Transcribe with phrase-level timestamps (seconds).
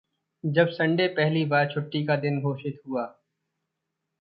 [0.43, 3.05] जब संडे पहली बार छुट्टी का दिन घोषित हुआ...